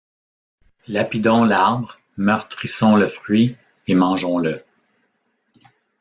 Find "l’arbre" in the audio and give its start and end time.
1.45-1.99